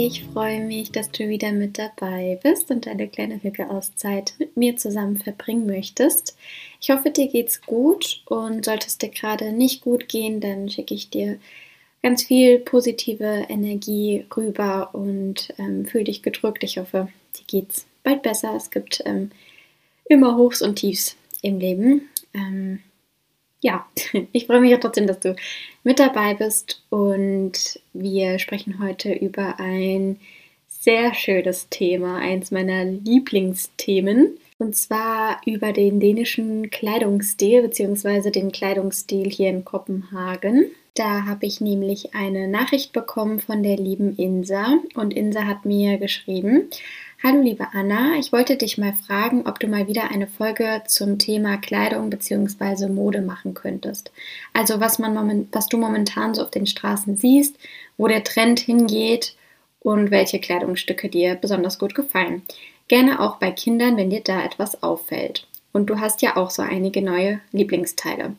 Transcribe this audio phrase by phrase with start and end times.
[0.00, 4.76] Ich freue mich, dass du wieder mit dabei bist und eine kleine Hücke-Auszeit mit mir
[4.76, 6.36] zusammen verbringen möchtest.
[6.80, 10.94] Ich hoffe, dir geht's gut und sollte es dir gerade nicht gut gehen, dann schicke
[10.94, 11.40] ich dir
[12.00, 16.62] ganz viel positive Energie rüber und ähm, fühl dich gedrückt.
[16.62, 18.54] Ich hoffe, dir geht's bald besser.
[18.54, 19.32] Es gibt ähm,
[20.08, 22.08] immer Hochs und Tiefs im Leben.
[22.34, 22.78] Ähm,
[23.60, 23.86] ja,
[24.32, 25.36] ich freue mich auch trotzdem, dass du
[25.84, 30.18] mit dabei bist und wir sprechen heute über ein
[30.68, 38.30] sehr schönes Thema, eins meiner Lieblingsthemen, und zwar über den dänischen Kleidungsstil bzw.
[38.30, 40.66] den Kleidungsstil hier in Kopenhagen.
[40.94, 45.96] Da habe ich nämlich eine Nachricht bekommen von der lieben Insa und Insa hat mir
[45.98, 46.68] geschrieben,
[47.20, 51.18] Hallo liebe Anna, ich wollte dich mal fragen, ob du mal wieder eine Folge zum
[51.18, 52.86] Thema Kleidung bzw.
[52.86, 54.12] Mode machen könntest.
[54.52, 57.58] Also was man was du momentan so auf den Straßen siehst,
[57.96, 59.34] wo der Trend hingeht
[59.80, 62.42] und welche Kleidungsstücke dir besonders gut gefallen.
[62.86, 65.48] Gerne auch bei Kindern, wenn dir da etwas auffällt.
[65.72, 68.36] Und du hast ja auch so einige neue Lieblingsteile.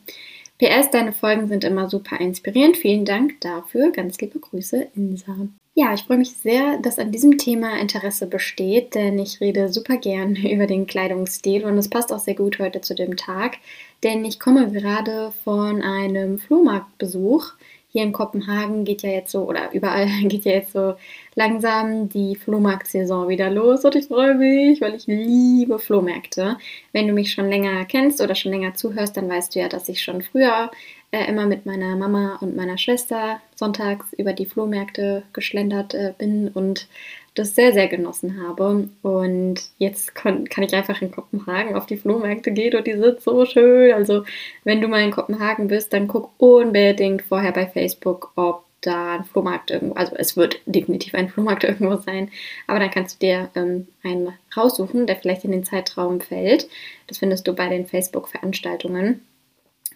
[0.58, 2.78] PS, deine Folgen sind immer super inspirierend.
[2.78, 3.92] Vielen Dank dafür.
[3.92, 5.36] Ganz liebe Grüße, Insa.
[5.74, 9.96] Ja, ich freue mich sehr, dass an diesem Thema Interesse besteht, denn ich rede super
[9.96, 13.58] gern über den Kleidungsstil und es passt auch sehr gut heute zu dem Tag,
[14.02, 17.54] denn ich komme gerade von einem Flohmarktbesuch
[17.92, 20.94] hier in Kopenhagen geht ja jetzt so, oder überall geht ja jetzt so
[21.34, 26.56] langsam die Flohmarktsaison wieder los und ich freue mich, weil ich liebe Flohmärkte.
[26.92, 29.88] Wenn du mich schon länger kennst oder schon länger zuhörst, dann weißt du ja, dass
[29.88, 30.70] ich schon früher
[31.12, 36.48] äh, immer mit meiner Mama und meiner Schwester sonntags über die Flohmärkte geschlendert äh, bin
[36.48, 36.88] und
[37.34, 38.88] das sehr, sehr genossen habe.
[39.02, 43.44] Und jetzt kann, ich einfach in Kopenhagen auf die Flohmärkte gehen und die sind so
[43.44, 43.92] schön.
[43.92, 44.24] Also,
[44.64, 49.24] wenn du mal in Kopenhagen bist, dann guck unbedingt vorher bei Facebook, ob da ein
[49.24, 52.30] Flohmarkt irgendwo, also es wird definitiv ein Flohmarkt irgendwo sein,
[52.66, 56.68] aber dann kannst du dir ähm, einen raussuchen, der vielleicht in den Zeitraum fällt.
[57.06, 59.20] Das findest du bei den Facebook-Veranstaltungen.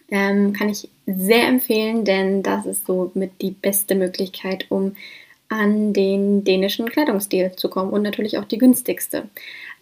[0.09, 4.95] Ähm, kann ich sehr empfehlen, denn das ist so mit die beste Möglichkeit, um
[5.49, 9.29] an den dänischen Kleidungsstil zu kommen und natürlich auch die günstigste.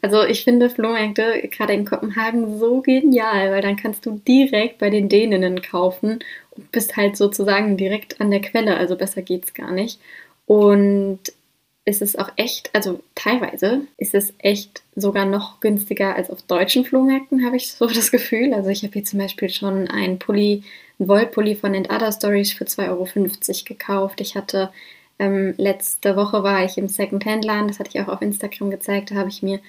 [0.02, 4.90] Also ich finde Flohmärkte gerade in Kopenhagen so genial, weil dann kannst du direkt bei
[4.90, 6.20] den Däninnen kaufen
[6.52, 10.00] und bist halt sozusagen direkt an der Quelle, also besser geht's gar nicht.
[10.46, 11.20] Und
[11.86, 16.86] ist es auch echt, also teilweise ist es echt sogar noch günstiger als auf deutschen
[16.86, 18.54] Flohmärkten, habe ich so das Gefühl.
[18.54, 20.64] Also ich habe hier zum Beispiel schon einen Pulli,
[21.00, 23.08] einen Wollpulli von End Other Stories für 2,50 Euro
[23.66, 24.22] gekauft.
[24.22, 24.72] Ich hatte
[25.20, 29.16] ähm, letzte Woche war ich im Secondhand-Laden, das hatte ich auch auf Instagram gezeigt, da
[29.16, 29.60] habe ich mir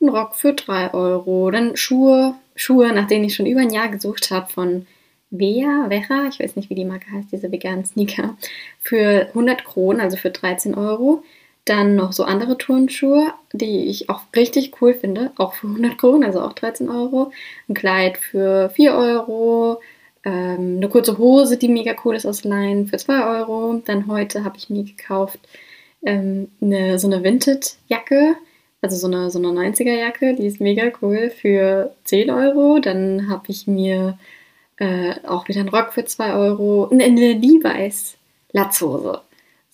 [0.00, 3.88] einen Rock für 3 Euro, dann Schuhe, Schuhe, nach denen ich schon über ein Jahr
[3.88, 4.86] gesucht habe, von
[5.30, 8.36] Vea, Vera, ich weiß nicht, wie die Marke heißt, diese veganen Sneaker,
[8.80, 11.22] für 100 Kronen, also für 13 Euro.
[11.64, 16.24] Dann noch so andere Turnschuhe, die ich auch richtig cool finde, auch für 100 Kronen,
[16.24, 17.32] also auch 13 Euro.
[17.68, 19.80] Ein Kleid für 4 Euro,
[20.24, 23.82] ähm, eine kurze Hose, die mega cool ist aus Leinen für 2 Euro.
[23.84, 25.38] Dann heute habe ich mir gekauft
[26.04, 28.36] ähm, eine, so eine Vintage-Jacke,
[28.82, 32.78] also so eine, so eine 90er-Jacke, die ist mega cool für 10 Euro.
[32.78, 34.18] Dann habe ich mir
[34.76, 38.16] äh, auch wieder einen Rock für 2 Euro, eine, eine Levi's
[38.52, 39.22] Latzhose.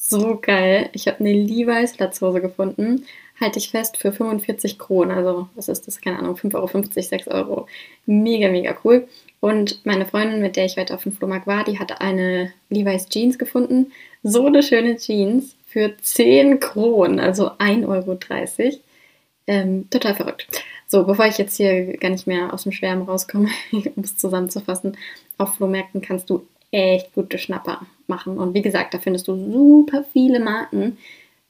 [0.03, 0.89] So geil.
[0.93, 3.05] Ich habe eine Levi's Latzhose gefunden
[3.41, 5.17] halte ich fest, für 45 Kronen.
[5.17, 6.01] Also, was ist das?
[6.01, 7.67] Keine Ahnung, 5,50 Euro, 6 Euro.
[8.07, 9.09] Mega, mega cool.
[9.41, 13.09] Und meine Freundin, mit der ich heute auf dem Flohmarkt war, die hatte eine Levi's
[13.09, 13.93] Jeans gefunden.
[14.23, 18.19] So eine schöne Jeans für 10 Kronen, also 1,30 Euro.
[19.47, 20.47] Ähm, total verrückt.
[20.87, 24.99] So, bevor ich jetzt hier gar nicht mehr aus dem Schwärmen rauskomme, um es zusammenzufassen,
[25.39, 28.37] auf Flohmärkten kannst du echt gute Schnapper machen.
[28.37, 30.99] Und wie gesagt, da findest du super viele Marken,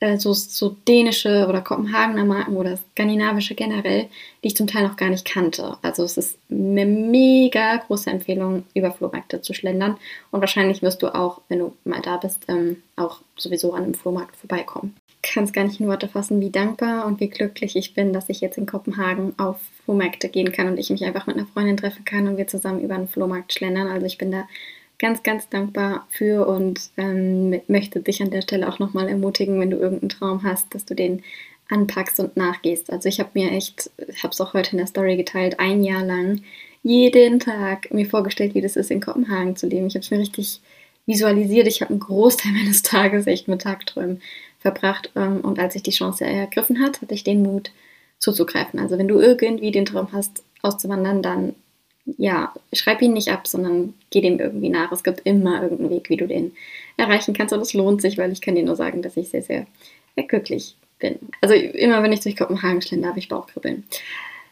[0.01, 4.09] äh, so, so dänische oder Kopenhagener Marken oder skandinavische generell,
[4.43, 5.77] die ich zum Teil noch gar nicht kannte.
[5.83, 9.99] Also es ist eine mega große Empfehlung, über Flohmärkte zu schlendern.
[10.31, 13.95] Und wahrscheinlich wirst du auch, wenn du mal da bist, ähm, auch sowieso an einem
[13.95, 14.97] Flohmarkt vorbeikommen.
[15.23, 18.15] Ich kann es gar nicht in Worte fassen, wie dankbar und wie glücklich ich bin,
[18.15, 21.47] dass ich jetzt in Kopenhagen auf Flohmärkte gehen kann und ich mich einfach mit einer
[21.47, 23.87] Freundin treffen kann und wir zusammen über einen Flohmarkt schlendern.
[23.87, 24.49] Also ich bin da
[25.01, 29.71] ganz, ganz dankbar für und ähm, möchte dich an der Stelle auch nochmal ermutigen, wenn
[29.71, 31.23] du irgendeinen Traum hast, dass du den
[31.69, 32.93] anpackst und nachgehst.
[32.93, 35.83] Also ich habe mir echt, ich habe es auch heute in der Story geteilt, ein
[35.83, 36.43] Jahr lang
[36.83, 39.87] jeden Tag mir vorgestellt, wie das ist, in Kopenhagen zu leben.
[39.87, 40.61] Ich habe es mir richtig
[41.07, 41.67] visualisiert.
[41.67, 44.21] Ich habe einen Großteil meines Tages echt mit Tagträumen
[44.59, 45.11] verbracht.
[45.17, 47.71] Ähm, und als ich die Chance ergriffen hat, hatte ich den Mut
[48.19, 48.79] zuzugreifen.
[48.79, 51.55] Also wenn du irgendwie den Traum hast, auszuwandern, dann
[52.19, 54.93] ja, schreib ihn nicht ab, sondern geh dem irgendwie nach.
[54.93, 56.53] Es gibt immer irgendeinen Weg, wie du den
[56.97, 57.53] erreichen kannst.
[57.53, 59.67] Und es lohnt sich, weil ich kann dir nur sagen, dass ich sehr, sehr,
[60.29, 61.19] glücklich bin.
[61.41, 63.85] Also immer, wenn ich durch Kopenhagen schlender, habe ich Bauchkribbeln.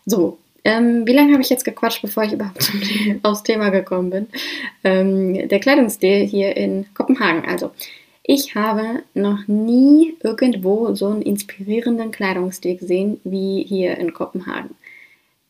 [0.06, 2.80] So, ähm, wie lange habe ich jetzt gequatscht, bevor ich überhaupt zum,
[3.22, 4.26] aufs Thema gekommen bin?
[4.82, 7.44] Ähm, der Kleidungsstil hier in Kopenhagen.
[7.46, 7.70] Also,
[8.22, 14.70] ich habe noch nie irgendwo so einen inspirierenden Kleidungsstil gesehen wie hier in Kopenhagen.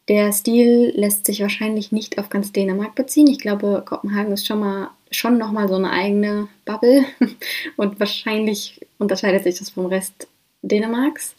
[0.08, 3.26] Der Stil lässt sich wahrscheinlich nicht auf ganz Dänemark beziehen.
[3.26, 7.04] Ich glaube, Kopenhagen ist schon mal schon nochmal so eine eigene Bubble
[7.76, 10.28] und wahrscheinlich unterscheidet sich das vom Rest
[10.62, 11.34] Dänemarks.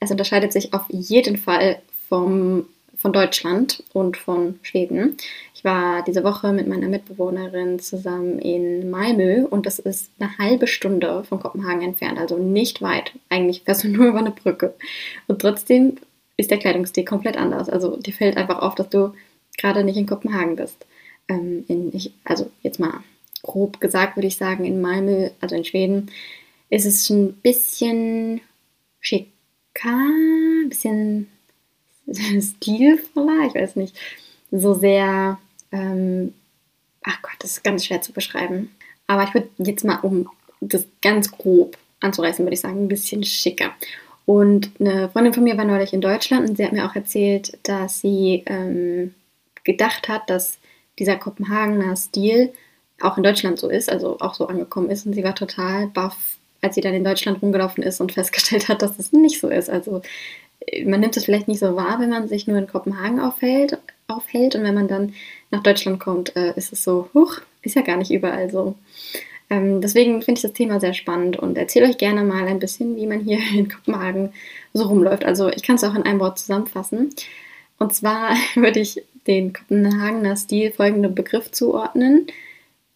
[0.00, 2.66] Es unterscheidet sich auf jeden Fall vom,
[2.96, 5.16] von Deutschland und von Schweden.
[5.54, 10.66] Ich war diese Woche mit meiner Mitbewohnerin zusammen in Malmö und das ist eine halbe
[10.66, 13.12] Stunde von Kopenhagen entfernt, also nicht weit.
[13.28, 14.74] Eigentlich fährst du nur über eine Brücke.
[15.26, 15.96] Und trotzdem
[16.36, 17.68] ist der Kleidungsstil komplett anders.
[17.68, 19.14] Also dir fällt einfach auf, dass du
[19.56, 20.86] gerade nicht in Kopenhagen bist.
[21.28, 23.02] Ähm, in, ich, also jetzt mal
[23.42, 26.10] grob gesagt würde ich sagen, in Malmö, also in Schweden,
[26.68, 28.40] ist es ein bisschen
[29.00, 29.30] schicker,
[29.84, 31.28] ein bisschen
[32.06, 33.96] stilvoller, ich weiß nicht,
[34.50, 35.38] so sehr,
[35.72, 36.34] ähm,
[37.02, 38.70] ach Gott, das ist ganz schwer zu beschreiben.
[39.06, 40.28] Aber ich würde jetzt mal, um
[40.60, 43.74] das ganz grob anzureißen, würde ich sagen, ein bisschen schicker.
[44.26, 47.56] Und eine Freundin von mir war neulich in Deutschland und sie hat mir auch erzählt,
[47.62, 49.14] dass sie ähm,
[49.64, 50.58] gedacht hat, dass
[50.98, 52.52] dieser Kopenhagener Stil
[53.00, 55.06] auch in Deutschland so ist, also auch so angekommen ist.
[55.06, 56.16] Und sie war total baff,
[56.60, 59.70] als sie dann in Deutschland rumgelaufen ist und festgestellt hat, dass das nicht so ist.
[59.70, 60.02] Also
[60.66, 63.78] äh, man nimmt es vielleicht nicht so wahr, wenn man sich nur in Kopenhagen aufhält,
[64.08, 65.14] aufhält und wenn man dann
[65.52, 68.74] nach Deutschland kommt, äh, ist es so, huch, ist ja gar nicht überall so.
[69.48, 72.96] Ähm, deswegen finde ich das Thema sehr spannend und erzähle euch gerne mal ein bisschen,
[72.96, 74.32] wie man hier in Kopenhagen
[74.72, 75.24] so rumläuft.
[75.24, 77.10] Also ich kann es auch in einem Wort zusammenfassen.
[77.78, 82.26] Und zwar würde ich den Kopenhagener Stil folgenden Begriff zuordnen.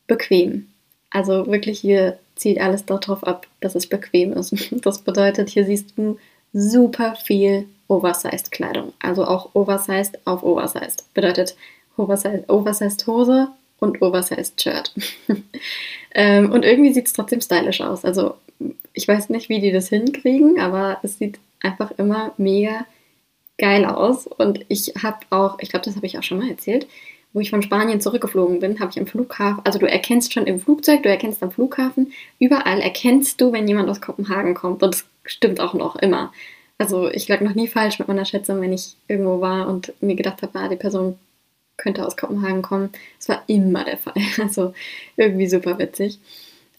[0.06, 0.68] Bequem.
[1.10, 4.54] Also wirklich hier zieht alles darauf ab, dass es bequem ist.
[4.82, 6.18] Das bedeutet, hier siehst du
[6.52, 8.92] super viel Oversized Kleidung.
[9.00, 11.12] Also auch Oversized auf Oversized.
[11.14, 11.56] Bedeutet
[11.96, 13.48] Oversized, Oversized Hose,
[13.80, 14.92] und Oversized Shirt.
[16.14, 18.04] ähm, und irgendwie sieht es trotzdem stylisch aus.
[18.04, 18.36] Also
[18.92, 22.86] ich weiß nicht, wie die das hinkriegen, aber es sieht einfach immer mega
[23.58, 24.26] geil aus.
[24.26, 26.86] Und ich habe auch, ich glaube, das habe ich auch schon mal erzählt,
[27.32, 30.58] wo ich von Spanien zurückgeflogen bin, habe ich am Flughafen, also du erkennst schon im
[30.58, 34.82] Flugzeug, du erkennst am Flughafen, überall erkennst du, wenn jemand aus Kopenhagen kommt.
[34.82, 36.32] Und das stimmt auch noch immer.
[36.78, 40.16] Also ich lag noch nie falsch mit meiner Schätzung, wenn ich irgendwo war und mir
[40.16, 41.18] gedacht habe, ah, die Person
[41.80, 42.90] könnte aus Kopenhagen kommen.
[43.18, 44.14] Das war immer der Fall.
[44.38, 44.74] Also
[45.16, 46.18] irgendwie super witzig.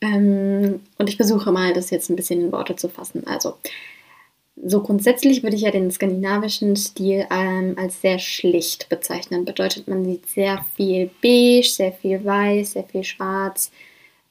[0.01, 3.27] Ähm, und ich versuche mal, das jetzt ein bisschen in Worte zu fassen.
[3.27, 3.55] Also,
[4.63, 9.45] so grundsätzlich würde ich ja den skandinavischen Stil ähm, als sehr schlicht bezeichnen.
[9.45, 13.71] Bedeutet, man sieht sehr viel beige, sehr viel weiß, sehr viel schwarz,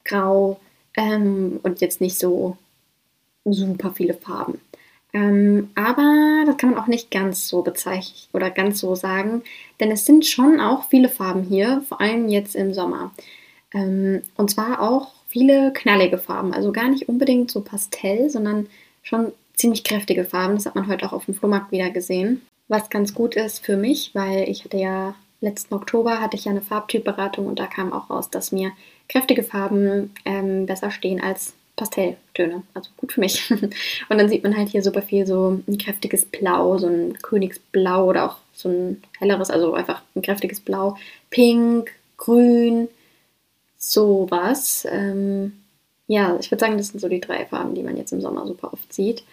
[0.05, 0.59] grau
[0.95, 2.57] ähm, und jetzt nicht so
[3.45, 4.61] super viele Farben.
[5.13, 9.43] Ähm, aber das kann man auch nicht ganz so bezeichnen oder ganz so sagen,
[9.79, 13.11] denn es sind schon auch viele Farben hier, vor allem jetzt im Sommer.
[13.73, 18.67] Ähm, und zwar auch viele knallige Farben, also gar nicht unbedingt so Pastell, sondern
[19.03, 20.55] schon ziemlich kräftige Farben.
[20.55, 22.41] Das hat man heute auch auf dem Flohmarkt wieder gesehen.
[22.67, 26.51] Was ganz gut ist für mich, weil ich hatte ja letzten Oktober hatte ich ja
[26.51, 28.71] eine Farbtypberatung und da kam auch raus, dass mir
[29.09, 32.63] kräftige Farben ähm, besser stehen als Pastelltöne.
[32.73, 33.49] Also gut für mich.
[34.09, 38.05] Und dann sieht man halt hier super viel so ein kräftiges Blau, so ein Königsblau
[38.05, 40.97] oder auch so ein helleres, also einfach ein kräftiges Blau.
[41.29, 42.87] Pink, Grün,
[43.77, 44.85] sowas.
[44.89, 45.53] Ähm,
[46.07, 48.45] ja, ich würde sagen, das sind so die drei Farben, die man jetzt im Sommer
[48.45, 49.23] super oft sieht.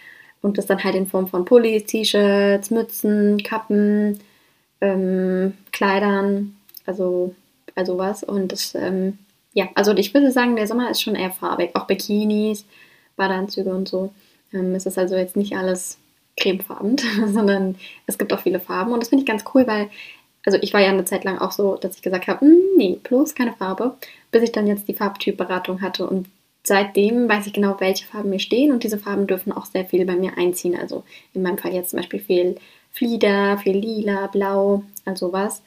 [0.41, 4.19] Und das dann halt in Form von Pullis, T-Shirts, Mützen, Kappen,
[4.81, 6.55] ähm, Kleidern,
[6.85, 7.35] also,
[7.75, 8.23] also was.
[8.23, 9.19] Und das ähm,
[9.53, 11.71] ja, also ich würde sagen, der Sommer ist schon eher farbig.
[11.75, 12.65] Auch Bikinis,
[13.15, 14.11] Badeanzüge und so.
[14.53, 15.97] Ähm, es ist also jetzt nicht alles
[16.37, 17.75] cremefarben, sondern
[18.07, 18.93] es gibt auch viele Farben.
[18.93, 19.89] Und das finde ich ganz cool, weil,
[20.45, 22.99] also ich war ja eine Zeit lang auch so, dass ich gesagt habe, hm, nee,
[23.03, 23.95] bloß keine Farbe,
[24.31, 26.07] bis ich dann jetzt die Farbtypberatung hatte.
[26.07, 26.27] Und
[26.63, 28.71] seitdem weiß ich genau, welche Farben mir stehen.
[28.71, 30.77] Und diese Farben dürfen auch sehr viel bei mir einziehen.
[30.79, 31.03] Also
[31.33, 32.55] in meinem Fall jetzt zum Beispiel viel
[32.91, 35.61] Flieder, viel Lila, Blau, also was.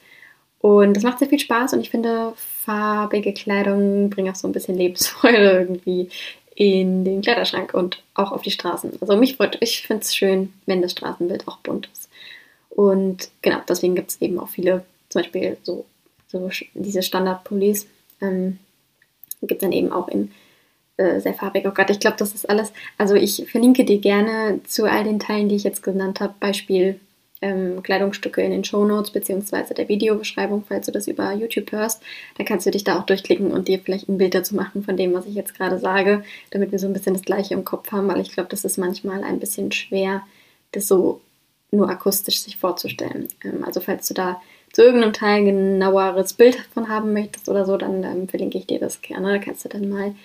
[0.63, 4.53] Und das macht sehr viel Spaß und ich finde, farbige Kleidung bringt auch so ein
[4.53, 6.07] bisschen Lebensfreude irgendwie
[6.55, 8.93] in den Kleiderschrank und auch auf die Straßen.
[9.01, 12.07] Also mich freut, ich finde es schön, wenn das Straßenbild auch bunt ist.
[12.69, 15.83] Und genau, deswegen gibt es eben auch viele, zum Beispiel so,
[16.29, 17.87] so diese Standard-Pullis,
[18.21, 18.57] ähm,
[19.41, 20.31] gibt es dann eben auch in
[20.95, 21.65] äh, sehr farbig.
[21.67, 22.71] Oh Gott, ich glaube, das ist alles.
[22.97, 27.01] Also ich verlinke dir gerne zu all den Teilen, die ich jetzt genannt habe, Beispiel
[27.43, 32.01] ähm, Kleidungsstücke in den Shownotes beziehungsweise der Videobeschreibung, falls du das über YouTube hörst.
[32.37, 34.95] Da kannst du dich da auch durchklicken und dir vielleicht ein Bild dazu machen von
[34.95, 37.91] dem, was ich jetzt gerade sage, damit wir so ein bisschen das Gleiche im Kopf
[37.91, 40.23] haben, weil ich glaube, das ist manchmal ein bisschen schwer,
[40.71, 41.19] das so
[41.71, 43.27] nur akustisch sich vorzustellen.
[43.43, 47.77] Ähm, also falls du da zu irgendeinem Teil genaueres Bild davon haben möchtest oder so,
[47.77, 49.33] dann ähm, verlinke ich dir das gerne.
[49.33, 50.15] Da kannst du dann mal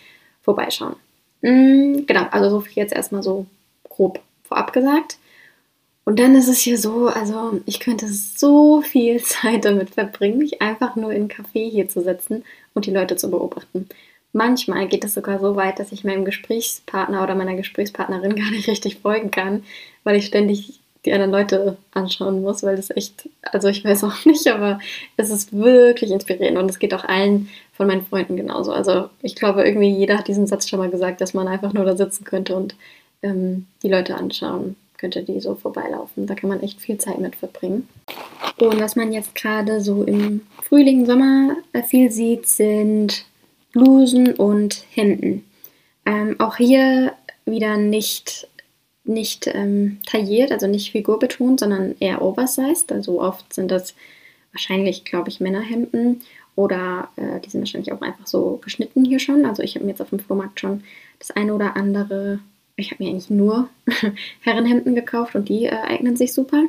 [0.42, 0.96] vorbeischauen.
[1.42, 3.46] Mhm, genau, also so viel jetzt erstmal so
[3.88, 5.18] grob vorab gesagt.
[6.08, 10.62] Und dann ist es hier so, also ich könnte so viel Zeit damit verbringen, mich
[10.62, 13.90] einfach nur in einen Café hier zu setzen und die Leute zu beobachten.
[14.32, 18.70] Manchmal geht es sogar so weit, dass ich meinem Gesprächspartner oder meiner Gesprächspartnerin gar nicht
[18.70, 19.64] richtig folgen kann,
[20.02, 24.24] weil ich ständig die anderen Leute anschauen muss, weil das echt, also ich weiß auch
[24.24, 24.80] nicht, aber
[25.18, 28.72] es ist wirklich inspirierend und es geht auch allen von meinen Freunden genauso.
[28.72, 31.84] Also ich glaube, irgendwie jeder hat diesen Satz schon mal gesagt, dass man einfach nur
[31.84, 32.76] da sitzen könnte und
[33.20, 36.26] ähm, die Leute anschauen könnte die so vorbeilaufen.
[36.26, 37.88] Da kann man echt viel Zeit mit verbringen.
[38.58, 43.24] Und was man jetzt gerade so im Frühling, Sommer viel sieht, sind
[43.72, 45.44] Blusen und Hemden.
[46.04, 47.12] Ähm, auch hier
[47.46, 48.48] wieder nicht,
[49.04, 52.90] nicht ähm, tailliert, also nicht figurbetont, sondern eher oversized.
[52.92, 53.94] Also oft sind das
[54.52, 56.22] wahrscheinlich, glaube ich, Männerhemden
[56.56, 59.46] oder äh, die sind wahrscheinlich auch einfach so geschnitten hier schon.
[59.46, 60.82] Also ich habe mir jetzt auf dem Flohmarkt schon
[61.20, 62.40] das eine oder andere
[62.78, 63.68] ich habe mir eigentlich nur
[64.40, 66.62] Herrenhemden gekauft und die äh, eignen sich super.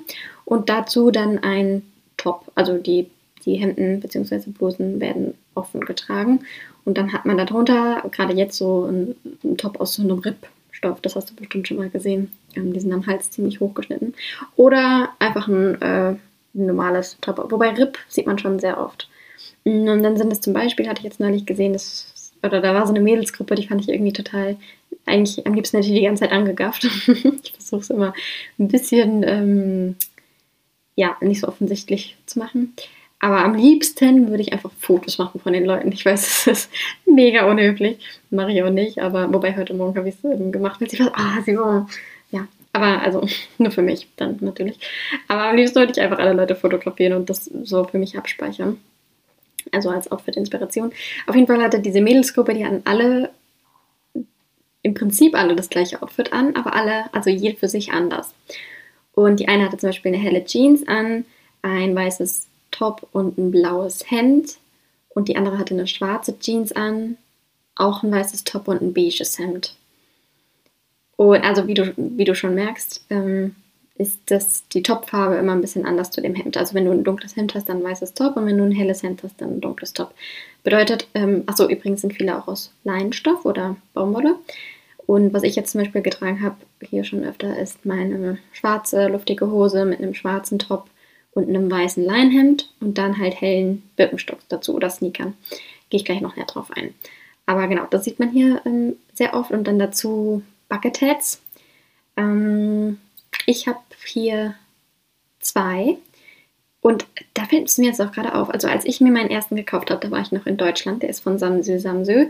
[0.45, 1.83] Und dazu dann ein
[2.17, 2.51] Top.
[2.55, 3.07] Also die,
[3.45, 4.49] die Hemden bzw.
[4.49, 6.41] Blusen werden offen getragen.
[6.85, 11.01] Und dann hat man darunter, gerade jetzt so ein, ein Top aus so einem Rippstoff,
[11.01, 12.31] das hast du bestimmt schon mal gesehen.
[12.55, 14.15] Ähm, die sind am Hals ziemlich hochgeschnitten.
[14.55, 16.15] Oder einfach ein, äh,
[16.53, 17.51] normales Top.
[17.51, 19.07] Wobei Ripp sieht man schon sehr oft.
[19.63, 22.11] Und dann sind es zum Beispiel, hatte ich jetzt neulich gesehen, das,
[22.43, 24.57] oder da war so eine Mädelsgruppe, die fand ich irgendwie total
[25.09, 26.83] eigentlich am liebsten hätte ich die ganze Zeit angegafft.
[27.07, 28.13] ich versuche es immer
[28.57, 29.95] ein bisschen, ähm,
[30.95, 32.73] ja, nicht so offensichtlich zu machen.
[33.21, 35.91] Aber am liebsten würde ich einfach Fotos machen von den Leuten.
[35.91, 36.71] Ich weiß, es ist
[37.05, 37.99] mega unhöflich.
[38.29, 38.99] Mache ich auch nicht.
[38.99, 41.89] Aber wobei heute Morgen habe ich es ähm, gemacht, weil sie war, ah, sie war,
[42.31, 42.47] ja.
[42.71, 43.27] Aber also
[43.57, 44.79] nur für mich dann natürlich.
[45.27, 48.77] Aber am liebsten würde ich einfach alle Leute fotografieren und das so für mich abspeichern.
[49.71, 50.91] Also als Outfit-Inspiration.
[51.27, 53.31] Auf jeden Fall hatte diese Mädelsgruppe, die hatten alle
[54.81, 58.33] im Prinzip alle das gleiche Outfit an, aber alle, also jede für sich anders.
[59.13, 61.25] Und die eine hatte zum Beispiel eine helle Jeans an,
[61.61, 64.57] ein weißes Top und ein blaues Hemd.
[65.09, 67.17] Und die andere hatte eine schwarze Jeans an,
[67.75, 69.75] auch ein weißes Top und ein beiges Hemd.
[71.17, 73.55] Und also wie du, wie du schon merkst, ähm,
[73.99, 76.55] ist das, die Topfarbe immer ein bisschen anders zu dem Hemd.
[76.55, 79.03] Also wenn du ein dunkles Hemd hast, dann weißes Top und wenn du ein helles
[79.03, 80.13] Hemd hast, dann ein dunkles Top.
[80.63, 84.35] Bedeutet, ähm, achso, übrigens sind viele auch aus Leinstoff oder Baumwolle.
[85.05, 89.51] Und was ich jetzt zum Beispiel getragen habe, hier schon öfter, ist meine schwarze, luftige
[89.51, 90.89] Hose mit einem schwarzen Top
[91.33, 95.33] und einem weißen Leinhemd und dann halt hellen Birkenstocks dazu oder Sneakern.
[95.89, 96.93] Gehe ich gleich noch näher drauf ein.
[97.45, 101.41] Aber genau, das sieht man hier ähm, sehr oft und dann dazu Bucketheads.
[102.15, 102.97] Ähm,
[103.45, 104.55] ich habe hier
[105.39, 105.97] zwei
[106.81, 108.49] und da fällt es mir jetzt auch gerade auf.
[108.49, 111.03] Also als ich mir meinen ersten gekauft habe, da war ich noch in Deutschland.
[111.03, 112.27] Der ist von Samsö Samsö.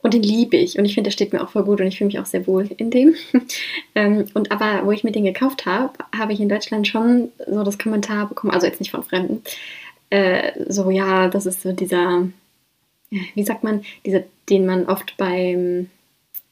[0.00, 0.78] Und den liebe ich.
[0.78, 2.46] Und ich finde, der steht mir auch voll gut und ich fühle mich auch sehr
[2.46, 3.16] wohl in dem.
[3.96, 7.64] ähm, und aber, wo ich mir den gekauft habe, habe ich in Deutschland schon so
[7.64, 9.42] das Kommentar bekommen, also jetzt nicht von Fremden,
[10.10, 12.28] äh, so, ja, das ist so dieser,
[13.10, 15.90] wie sagt man, dieser, den man oft beim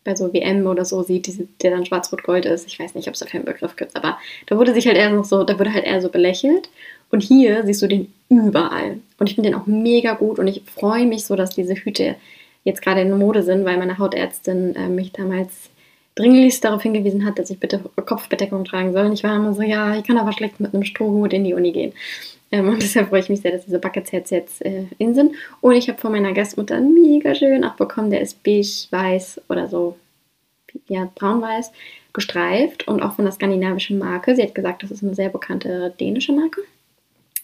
[0.07, 2.67] bei so WM oder so sieht, diese, der dann schwarz-rot-gold ist.
[2.67, 5.11] Ich weiß nicht, ob es dafür einen Begriff gibt, aber da wurde sich halt eher
[5.11, 6.71] noch so, da wurde halt eher so belächelt.
[7.11, 8.99] Und hier siehst du den überall.
[9.19, 12.17] Und ich finde den auch mega gut und ich freue mich so, dass diese Hüte
[12.65, 15.71] jetzt gerade in Mode sind, weil meine Hautärztin äh, mich damals
[16.17, 19.07] dringlichst darauf hingewiesen hat, dass ich bitte Kopfbedeckung tragen soll.
[19.07, 21.55] Und ich war immer so, ja, ich kann aber schlecht mit einem Strohhut in die
[21.55, 21.93] Uni gehen.
[22.51, 25.35] Ähm, und deshalb freue ich mich sehr, dass diese Bucketsets jetzt äh, in sind.
[25.61, 28.11] Und ich habe von meiner Gastmutter einen mega schön auch bekommen.
[28.11, 29.97] Der ist beige, weiß oder so,
[30.89, 31.73] ja, braun-weiß
[32.13, 34.35] gestreift und auch von der skandinavischen Marke.
[34.35, 36.63] Sie hat gesagt, das ist eine sehr bekannte dänische Marke.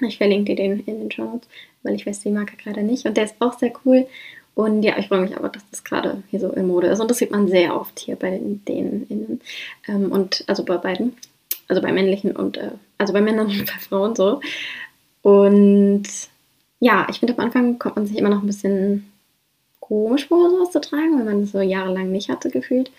[0.01, 1.49] Ich verlinke dir den in den Show Notes,
[1.83, 3.05] weil ich weiß die Marke gerade nicht.
[3.05, 4.07] Und der ist auch sehr cool.
[4.55, 7.01] Und ja, ich freue mich aber, dass das gerade hier so in Mode ist.
[7.01, 8.63] Und das sieht man sehr oft hier bei den
[9.09, 9.41] innen.
[9.89, 11.17] Ähm, und also bei beiden.
[11.69, 14.41] Also bei männlichen und äh, also bei Männern und bei Frauen so.
[15.23, 16.05] Und
[16.81, 19.11] ja, ich finde am Anfang kommt man sich immer noch ein bisschen
[19.81, 22.91] komisch vor, sowas zu tragen, wenn man es so jahrelang nicht hatte gefühlt.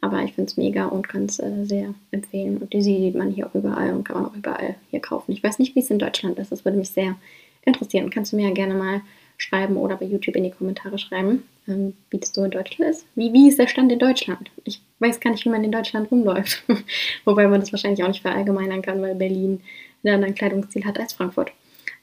[0.00, 2.58] Aber ich finde es mega und kann es äh, sehr empfehlen.
[2.58, 5.32] Und die sieht man hier auch überall und kann man auch überall hier kaufen.
[5.32, 6.50] Ich weiß nicht, wie es in Deutschland ist.
[6.50, 7.16] Das würde mich sehr
[7.62, 8.10] interessieren.
[8.10, 9.02] Kannst du mir ja gerne mal
[9.36, 13.06] schreiben oder bei YouTube in die Kommentare schreiben, ähm, wie das so in Deutschland ist.
[13.14, 14.50] Wie, wie ist der Stand in Deutschland?
[14.64, 16.64] Ich weiß gar nicht, wie man in Deutschland rumläuft.
[17.24, 19.60] Wobei man das wahrscheinlich auch nicht verallgemeinern kann, weil Berlin
[20.04, 21.52] einen anderen Kleidungsstil hat als Frankfurt.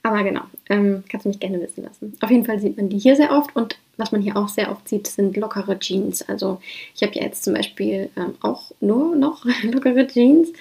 [0.06, 2.14] Aber genau, ähm, kannst du mich gerne wissen lassen.
[2.20, 4.70] Auf jeden Fall sieht man die hier sehr oft und was man hier auch sehr
[4.70, 6.28] oft sieht, sind lockere Jeans.
[6.28, 6.60] Also
[6.94, 10.52] ich habe ja jetzt zum Beispiel ähm, auch nur noch lockere Jeans.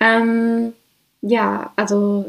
[0.00, 0.72] Ähm,
[1.20, 2.26] ja, also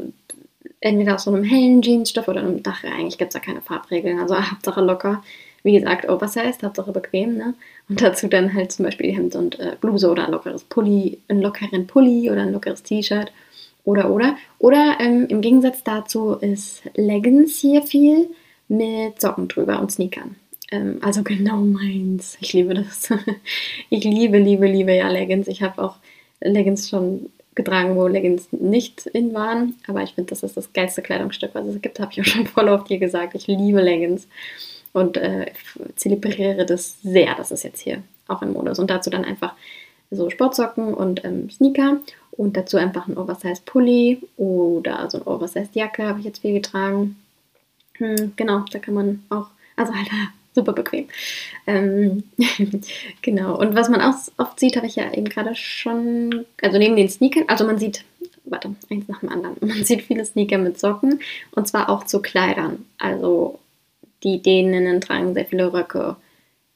[0.84, 2.84] entweder aus so einem hellen Jeansstoff oder einem Dach.
[2.84, 4.20] Eigentlich gibt es da keine Farbregeln.
[4.20, 5.22] Also Hauptsache locker.
[5.62, 7.38] Wie gesagt, Oversized, Hauptsache bequem.
[7.38, 7.54] Ne?
[7.88, 11.40] Und dazu dann halt zum Beispiel Hemd und äh, Bluse oder ein lockeres Pulli, einen
[11.40, 13.32] lockeren Pulli oder ein lockeres T-Shirt.
[13.84, 14.36] Oder, oder.
[14.58, 18.28] Oder ähm, im Gegensatz dazu ist Leggings hier viel
[18.68, 20.36] mit Socken drüber und Sneakern.
[20.70, 22.36] Ähm, also genau meins.
[22.40, 23.08] Ich liebe das.
[23.88, 25.48] ich liebe, liebe, liebe ja Leggings.
[25.48, 25.96] Ich habe auch
[26.40, 29.74] Leggings schon getragen, wo Leggings nicht in waren.
[29.86, 31.98] Aber ich finde, das ist das geilste Kleidungsstück, was es gibt.
[32.00, 33.34] Habe ich auch schon voll oft hier gesagt.
[33.34, 34.28] Ich liebe Leggings
[34.92, 35.52] und äh,
[35.96, 38.78] zelebriere das sehr, dass es jetzt hier auch in Mode ist.
[38.78, 39.54] Und dazu dann einfach
[40.10, 41.98] so Sportsocken und ähm, Sneaker
[42.32, 46.52] und dazu einfach ein Oversized Pulli oder so ein Oversized Jacke habe ich jetzt viel
[46.52, 47.16] getragen.
[47.94, 50.08] Hm, genau, da kann man auch, also halt
[50.54, 51.08] super bequem.
[51.66, 52.24] Ähm,
[53.22, 56.96] genau, und was man auch oft sieht, habe ich ja eben gerade schon, also neben
[56.96, 58.04] den Sneakern, also man sieht,
[58.44, 61.20] warte, eins nach dem anderen, man sieht viele Sneaker mit Socken
[61.52, 62.84] und zwar auch zu Kleidern.
[62.98, 63.58] Also
[64.22, 66.16] die Däninnen tragen sehr viele Röcke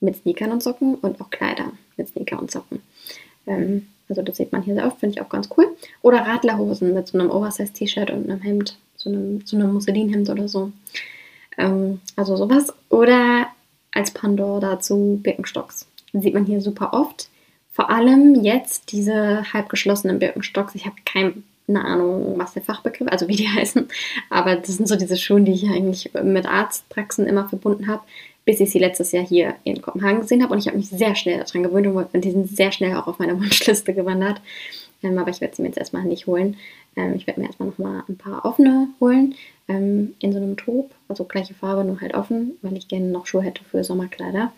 [0.00, 2.82] mit Sneakern und Socken und auch Kleider mit Sneaker und Socken.
[3.46, 5.66] Ähm, also das sieht man hier sehr oft, finde ich auch ganz cool.
[6.02, 10.48] Oder Radlerhosen mit so einem Oversize-T-Shirt und einem Hemd, so einem, so einem Musselinhemd oder
[10.48, 10.72] so.
[11.58, 12.72] Ähm, also sowas.
[12.88, 13.47] Oder
[13.92, 15.86] als Pandor dazu Birkenstocks.
[16.12, 17.28] Den sieht man hier super oft.
[17.72, 20.74] Vor allem jetzt diese halb geschlossenen Birkenstocks.
[20.74, 23.88] Ich habe keine Ahnung, was der Fachbegriff, also wie die heißen.
[24.30, 28.02] Aber das sind so diese Schuhe, die ich eigentlich mit Arztpraxen immer verbunden habe
[28.48, 30.54] bis ich sie letztes Jahr hier in Kopenhagen gesehen habe.
[30.54, 33.18] Und ich habe mich sehr schnell daran gewöhnt und die sind sehr schnell auch auf
[33.18, 34.40] meiner Wunschliste gewandert.
[35.02, 36.56] Ähm, aber ich werde sie mir jetzt erstmal nicht holen.
[36.98, 39.34] Ähm, ich werde mir erstmal nochmal ein paar offene holen.
[39.68, 43.26] Ähm, in so einem Taub, also gleiche Farbe, nur halt offen, weil ich gerne noch
[43.26, 44.52] Schuhe hätte für Sommerkleider.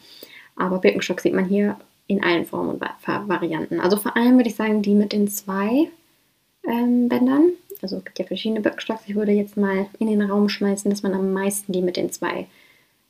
[0.57, 1.77] Aber Birkenstock sieht man hier
[2.07, 3.79] in allen Formen und Farbvarianten.
[3.79, 5.89] Also vor allem würde ich sagen, die mit den zwei
[6.67, 7.53] ähm, Bändern.
[7.83, 9.03] Also es gibt ja verschiedene Birkenstocks.
[9.07, 12.11] Ich würde jetzt mal in den Raum schmeißen, dass man am meisten die mit den
[12.11, 12.47] zwei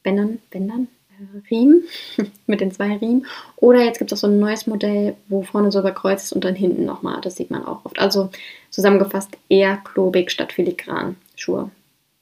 [0.02, 1.84] Bändern, Bändern, äh, Riemen,
[2.46, 3.26] mit den zwei Riemen.
[3.56, 6.44] Oder jetzt gibt es auch so ein neues Modell, wo vorne so überkreuzt ist und
[6.44, 7.20] dann hinten nochmal.
[7.20, 7.98] Das sieht man auch oft.
[7.98, 8.30] Also
[8.70, 11.70] zusammengefasst eher klobig statt filigran Schuhe.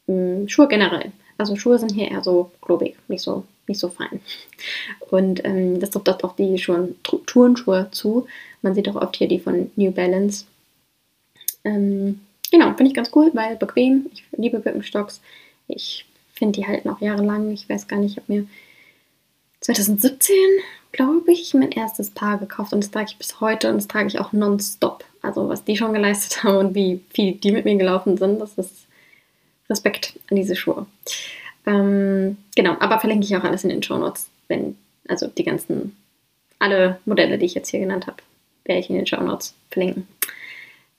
[0.06, 1.12] Hm, Schuhe generell.
[1.36, 4.20] Also Schuhe sind hier eher so klobig, nicht so, nicht so fein.
[5.10, 8.26] Und ähm, das trifft auch die Schuhe, Turnschuhe zu.
[8.62, 10.46] Man sieht auch oft hier die von New Balance.
[11.64, 14.06] Ähm, genau, finde ich ganz cool, weil bequem.
[14.12, 15.20] Ich liebe Birkenstocks.
[15.68, 17.50] Ich finde die halten auch jahrelang.
[17.52, 18.46] Ich weiß gar nicht, ich habe mir
[19.60, 20.34] 2017,
[20.92, 24.08] glaube ich, mein erstes Paar gekauft und das trage ich bis heute und das trage
[24.08, 25.04] ich auch nonstop.
[25.22, 28.56] Also was die schon geleistet haben und wie viel die mit mir gelaufen sind, das
[28.58, 28.86] ist
[29.68, 30.86] Respekt an diese Schuhe.
[31.66, 34.76] Ähm, genau, aber verlinke ich auch alles in den Show Notes, wenn,
[35.06, 35.96] also die ganzen,
[36.58, 38.22] alle Modelle, die ich jetzt hier genannt habe,
[38.64, 40.08] werde ich in den Show Notes verlinken.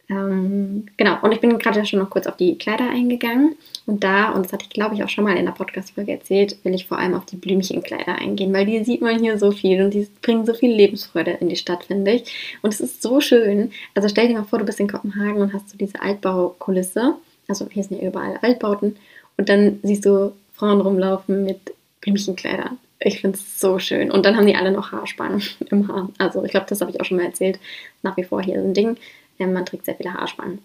[0.10, 3.56] Ähm, genau, und ich bin gerade schon noch kurz auf die Kleider eingegangen.
[3.86, 6.58] Und da, und das hatte ich glaube ich auch schon mal in der Podcast-Folge erzählt,
[6.64, 9.84] will ich vor allem auf die Blümchenkleider eingehen, weil die sieht man hier so viel
[9.84, 12.58] und die bringen so viel Lebensfreude in die Stadt, finde ich.
[12.64, 13.72] Und es ist so schön.
[13.94, 17.16] Also stell dir mal vor, du bist in Kopenhagen und hast so diese Altbaukulisse.
[17.48, 18.98] Also hier sind ja überall Altbauten.
[19.38, 22.78] Und dann siehst du Frauen rumlaufen mit Blümchenkleidern.
[23.00, 24.12] Ich finde es so schön.
[24.12, 26.10] Und dann haben die alle noch Haarspangen im Haar.
[26.18, 27.60] Also ich glaube, das habe ich auch schon mal erzählt.
[28.02, 28.98] Nach wie vor hier so ein Ding.
[29.48, 30.60] Man trägt sehr viele Haarspangen.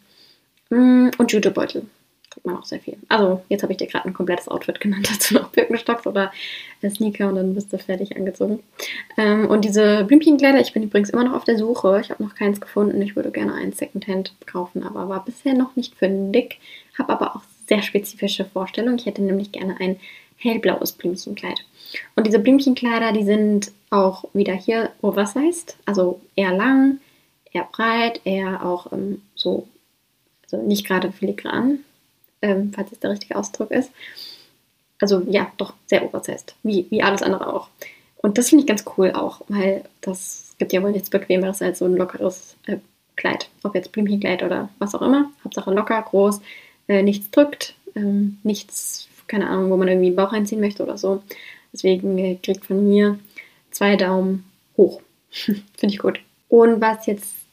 [0.70, 1.86] Mm, und Jutebeutel
[2.30, 2.96] trägt man auch sehr viel.
[3.08, 6.32] Also jetzt habe ich dir gerade ein komplettes Outfit genannt, dazu noch Birkenstocks oder
[6.88, 8.60] Sneaker und dann bist du fertig angezogen.
[9.16, 12.00] Ähm, und diese Blümchenkleider, ich bin übrigens immer noch auf der Suche.
[12.02, 13.00] Ich habe noch keins gefunden.
[13.02, 16.58] Ich würde gerne ein Secondhand kaufen, aber war bisher noch nicht fündig.
[16.98, 18.98] Habe aber auch sehr spezifische Vorstellungen.
[18.98, 19.96] Ich hätte nämlich gerne ein
[20.36, 21.64] hellblaues Blümchenkleid.
[22.16, 26.98] Und diese Blümchenkleider, die sind auch wieder hier oversized, also eher lang,
[27.54, 29.66] eher breit, eher auch ähm, so,
[30.44, 31.78] also nicht gerade filigran,
[32.42, 33.90] ähm, falls es der richtige Ausdruck ist.
[35.00, 37.68] Also ja, doch sehr oversized, wie, wie alles andere auch.
[38.18, 41.78] Und das finde ich ganz cool auch, weil das gibt ja wohl nichts Bequemeres als
[41.78, 42.78] so ein lockeres äh,
[43.16, 43.48] Kleid.
[43.62, 45.30] Ob jetzt Blümchenkleid oder was auch immer.
[45.44, 46.40] Hauptsache locker, groß,
[46.88, 50.98] äh, nichts drückt, ähm, nichts, keine Ahnung, wo man irgendwie den Bauch einziehen möchte oder
[50.98, 51.22] so.
[51.72, 53.18] Deswegen äh, kriegt von mir
[53.70, 54.44] zwei Daumen
[54.76, 55.00] hoch.
[55.30, 55.64] Finde
[55.94, 56.18] ich gut.
[56.48, 57.43] Und was jetzt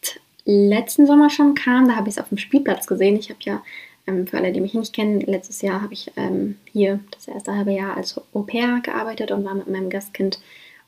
[0.45, 3.17] letzten Sommer schon kam, da habe ich es auf dem Spielplatz gesehen.
[3.17, 3.61] Ich habe ja,
[4.07, 7.55] ähm, für alle, die mich nicht kennen, letztes Jahr habe ich ähm, hier das erste
[7.55, 10.39] halbe Jahr als Au pair gearbeitet und war mit meinem Gastkind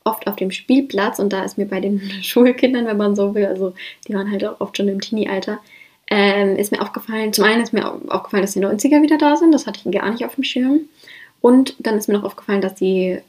[0.04, 1.18] oft auf dem Spielplatz.
[1.18, 3.74] Und da ist mir bei den Schulkindern, wenn man so will, also
[4.06, 5.60] die waren halt auch oft schon im Teenie-Alter,
[6.10, 9.52] ähm, ist mir aufgefallen, zum einen ist mir aufgefallen, dass die 90er wieder da sind,
[9.52, 10.80] das hatte ich gar nicht auf dem Schirm.
[11.40, 13.20] Und dann ist mir noch aufgefallen, dass die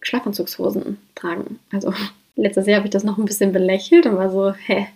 [0.00, 1.58] Schlafanzugshosen tragen.
[1.70, 1.92] Also
[2.36, 4.88] letztes Jahr habe ich das noch ein bisschen belächelt und war so, hä,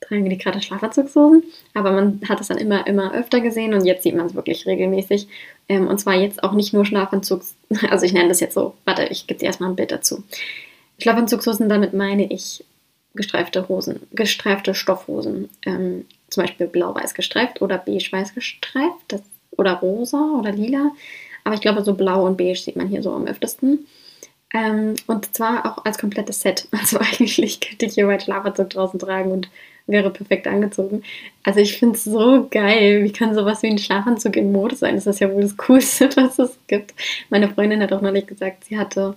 [0.00, 1.44] tragen die gerade Schlafanzugshosen?
[1.74, 4.66] Aber man hat es dann immer, immer öfter gesehen und jetzt sieht man es wirklich
[4.66, 5.28] regelmäßig.
[5.68, 7.54] Ähm, und zwar jetzt auch nicht nur Schlafanzugs,
[7.90, 10.22] also ich nenne das jetzt so, warte, ich gebe dir erstmal ein Bild dazu.
[10.98, 12.64] Schlafanzugshosen, damit meine ich
[13.14, 15.48] gestreifte Hosen, gestreifte Stoffhosen.
[15.64, 19.22] Ähm, zum Beispiel blau-weiß gestreift oder beige-weiß gestreift das,
[19.56, 20.92] oder rosa oder lila.
[21.44, 23.86] Aber ich glaube, so blau und beige sieht man hier so am öftesten.
[24.52, 26.68] Ähm, und zwar auch als komplettes Set.
[26.72, 29.48] Also eigentlich könnte ich hier meinen Schlafanzug draußen tragen und
[29.86, 31.02] wäre perfekt angezogen.
[31.44, 33.04] Also ich finde es so geil.
[33.04, 34.96] Wie kann sowas wie ein Schlafanzug in Mode sein?
[34.96, 36.94] Das ist ja wohl das Coolste, was es gibt.
[37.30, 39.14] Meine Freundin hat auch neulich gesagt, sie hatte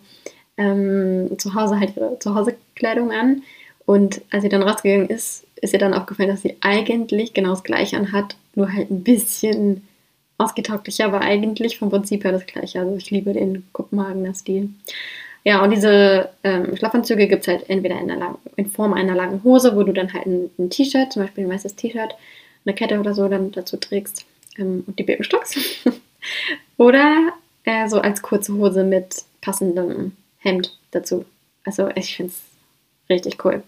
[0.58, 3.44] ähm, zu Hause halt ihre Zuhausekleidung an.
[3.86, 7.64] Und als sie dann rausgegangen ist, ist ihr dann aufgefallen, dass sie eigentlich genau das
[7.64, 9.88] Gleiche anhat, nur halt ein bisschen
[10.38, 12.80] ausgetauglicher, aber eigentlich vom Prinzip her das Gleiche.
[12.80, 14.70] Also ich liebe den Kopenhagener Stil.
[15.44, 19.44] Ja, und diese ähm, Schlafanzüge gibt es halt entweder in, langen, in, Form einer langen
[19.44, 22.16] Hose, wo du dann halt ein, ein T-Shirt, zum Beispiel ein weißes T-Shirt,
[22.66, 24.26] eine Kette oder so dann dazu trägst
[24.58, 25.58] ähm, und die Birkenstocks.
[26.78, 31.26] oder äh, so als kurze Hose mit passendem Hemd dazu.
[31.64, 32.42] Also ich finde es
[33.10, 33.64] richtig cool.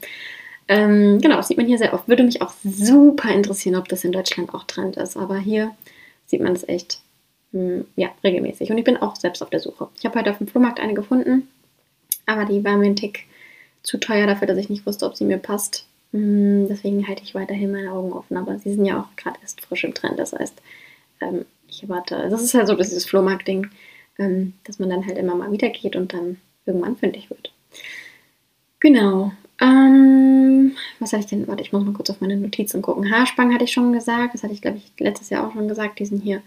[0.68, 2.08] Ähm, genau, das sieht man hier sehr oft.
[2.08, 5.18] Würde mich auch super interessieren, ob das in Deutschland auch Trend ist.
[5.18, 5.72] Aber hier
[6.28, 7.02] sieht man es echt
[7.52, 8.72] hm, ja, regelmäßig.
[8.72, 9.90] Und ich bin auch selbst auf der Suche.
[9.98, 11.48] Ich habe heute auf dem Flohmarkt eine gefunden,
[12.26, 13.26] aber die war mir ein Tick
[13.84, 15.86] zu teuer dafür, dass ich nicht wusste, ob sie mir passt.
[16.12, 18.38] Hm, deswegen halte ich weiterhin meine Augen offen.
[18.38, 20.20] Aber sie sind ja auch gerade erst frisch im Trend.
[20.20, 20.62] Das heißt,
[21.22, 23.68] ähm, ich erwarte, das ist halt so dieses Flohmarkt-Ding,
[24.20, 27.52] ähm, dass man dann halt immer mal wieder geht und dann irgendwann fündig wird.
[28.80, 29.32] Genau.
[29.60, 31.48] Ähm, was hatte ich denn?
[31.48, 33.12] Warte, ich muss mal kurz auf meine Notizen gucken.
[33.12, 34.34] Haarspangen hatte ich schon gesagt.
[34.34, 36.00] Das hatte ich, glaube ich, letztes Jahr auch schon gesagt.
[36.00, 36.42] Die sind hier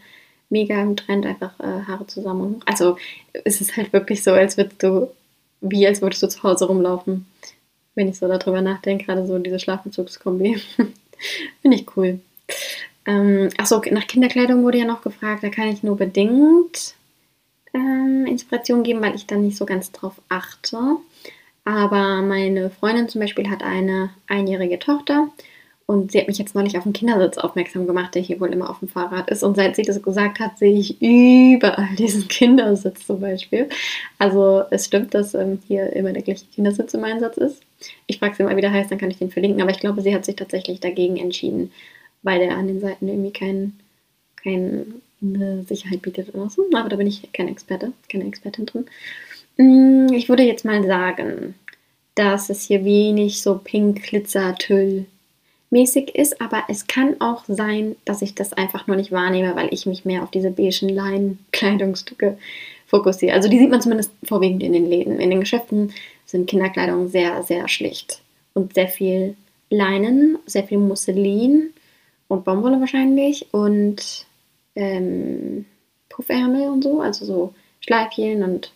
[0.50, 2.60] mega im Trend, einfach äh, Haare zusammen.
[2.66, 2.96] Also
[3.44, 5.08] es ist halt wirklich so, als würdest du,
[5.64, 7.27] wie als würdest du zu Hause rumlaufen.
[7.94, 10.57] Wenn ich so darüber nachdenke, gerade so diese Schlafanzugskombi.
[11.62, 12.20] Finde ich cool.
[13.07, 15.42] Ähm, achso, nach Kinderkleidung wurde ja noch gefragt.
[15.42, 16.94] Da kann ich nur bedingt
[17.72, 20.79] ähm, Inspiration geben, weil ich da nicht so ganz drauf achte.
[21.64, 25.29] Aber meine Freundin zum Beispiel hat eine einjährige Tochter
[25.86, 28.70] und sie hat mich jetzt neulich auf den Kindersitz aufmerksam gemacht, der hier wohl immer
[28.70, 29.42] auf dem Fahrrad ist.
[29.42, 33.68] Und seit sie das gesagt hat, sehe ich überall diesen Kindersitz zum Beispiel.
[34.18, 37.62] Also es stimmt, dass ähm, hier immer der gleiche Kindersitz im Einsatz ist.
[38.06, 39.60] Ich frage sie mal, wie der heißt, dann kann ich den verlinken.
[39.60, 41.70] Aber ich glaube, sie hat sich tatsächlich dagegen entschieden,
[42.22, 43.74] weil der an den Seiten irgendwie kein,
[44.42, 44.86] keine
[45.68, 46.64] Sicherheit bietet oder so.
[46.72, 48.86] Aber da bin ich kein Experte, keine Expertin drin.
[49.58, 51.54] Mm, ich würde jetzt mal sagen,
[52.14, 55.04] dass es hier wenig so Pink, Glitzer, Tüll
[55.74, 59.74] mäßig ist, aber es kann auch sein, dass ich das einfach nur nicht wahrnehme, weil
[59.74, 62.38] ich mich mehr auf diese beigen Leinen-Kleidungsstücke
[62.87, 63.34] fokussiere.
[63.34, 65.18] Also die sieht man zumindest vorwiegend in den Läden.
[65.18, 65.92] In den Geschäften
[66.26, 68.22] sind Kinderkleidung sehr, sehr schlicht
[68.54, 69.34] und sehr viel
[69.68, 71.72] Leinen, sehr viel Musselin
[72.28, 74.26] und Baumwolle wahrscheinlich und
[74.76, 75.64] ähm,
[76.08, 78.72] Puffärmel und so, also so Schleifchen und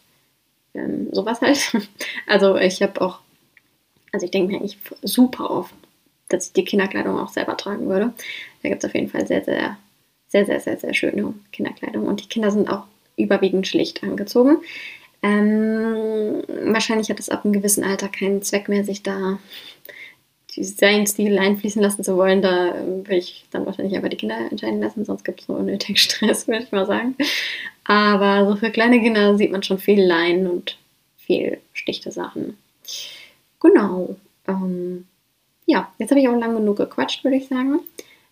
[0.74, 1.70] ähm, sowas halt.
[2.26, 3.20] Also ich habe auch,
[4.12, 5.74] also ich denke mir eigentlich super oft,
[6.28, 8.12] dass ich die Kinderkleidung auch selber tragen würde.
[8.62, 9.78] Da gibt es auf jeden Fall sehr, sehr,
[10.28, 12.06] sehr, sehr, sehr, sehr schöne Kinderkleidung.
[12.06, 12.84] Und die Kinder sind auch
[13.16, 14.58] überwiegend schlicht angezogen.
[15.22, 19.38] Ähm, wahrscheinlich hat es ab einem gewissen Alter keinen Zweck mehr, sich da
[20.60, 22.42] seinen Stil einfließen lassen zu wollen.
[22.42, 25.58] Da ähm, will ich dann wahrscheinlich einfach die Kinder entscheiden lassen, sonst gibt es nur
[25.58, 27.16] unnötig Stress, würde ich mal sagen.
[27.84, 30.78] Aber so für kleine Kinder sieht man schon viel Leinen und
[31.16, 32.56] viel stichte Sachen.
[33.60, 34.16] Genau.
[34.46, 35.06] Ähm,
[35.68, 37.80] ja, jetzt habe ich auch lang genug gequatscht, würde ich sagen.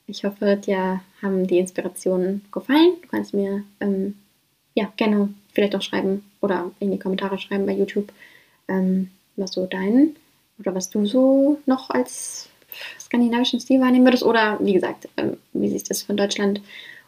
[0.07, 2.95] Ich hoffe, dir haben die Inspirationen gefallen.
[3.03, 4.17] Du kannst mir ähm,
[4.75, 8.11] ja gerne vielleicht auch schreiben oder in die Kommentare schreiben bei YouTube,
[8.69, 10.17] ähm, was so dein
[10.59, 12.49] oder was du so noch als
[12.99, 16.63] skandinavischen Stil wahrnehmen würdest oder wie gesagt, ähm, wie sich das von Deutschland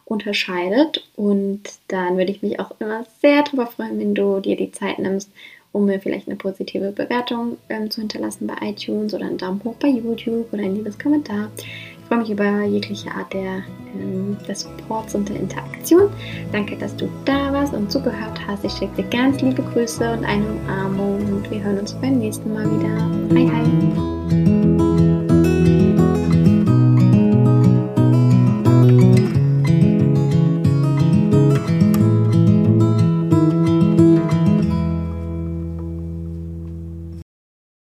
[0.05, 1.07] unterscheidet.
[1.15, 4.99] Und dann würde ich mich auch immer sehr darüber freuen, wenn du dir die Zeit
[4.99, 5.31] nimmst,
[5.71, 9.75] um mir vielleicht eine positive Bewertung ähm, zu hinterlassen bei iTunes oder einen Daumen hoch
[9.79, 11.49] bei YouTube oder ein liebes Kommentar.
[11.57, 16.09] Ich freue mich über jegliche Art der, ähm, des Supports und der Interaktion.
[16.51, 18.65] Danke, dass du da warst und zugehört hast.
[18.65, 22.51] Ich schicke dir ganz liebe Grüße und eine Umarmung und wir hören uns beim nächsten
[22.51, 23.35] Mal wieder.
[23.35, 24.18] Hi, hi.